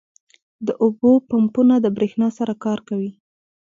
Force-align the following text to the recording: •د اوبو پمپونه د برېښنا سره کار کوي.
•د 0.67 0.69
اوبو 0.83 1.11
پمپونه 1.31 1.75
د 1.81 1.87
برېښنا 1.95 2.27
سره 2.37 2.53
کار 2.63 2.79
کوي. 2.89 3.11